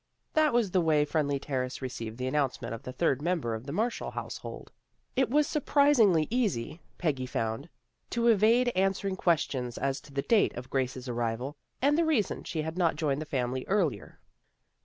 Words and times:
"That 0.33 0.51
was 0.51 0.71
the 0.71 0.81
way 0.81 1.05
Friendly 1.05 1.37
Terrace 1.37 1.79
received 1.79 2.17
the 2.17 2.25
announcement 2.25 2.73
of 2.73 2.81
the 2.81 2.91
third 2.91 3.21
member 3.21 3.53
of 3.53 3.67
the 3.67 3.71
Marshall 3.71 4.09
household. 4.09 4.71
It 5.15 5.29
was 5.29 5.45
surprisingly 5.45 6.25
easy, 6.31 6.81
Peggy 6.97 7.27
found, 7.27 7.69
to 8.09 8.25
evade 8.25 8.69
answering 8.69 9.15
questions 9.15 9.77
as 9.77 10.01
to 10.01 10.11
the 10.11 10.23
date 10.23 10.55
of 10.55 10.71
Grace's 10.71 11.07
arrival, 11.07 11.55
and 11.83 11.95
the 11.99 12.03
reason 12.03 12.43
she 12.43 12.63
had 12.63 12.79
not 12.79 12.95
joined 12.95 13.21
the 13.21 13.27
family 13.27 13.63
earlier. 13.67 14.17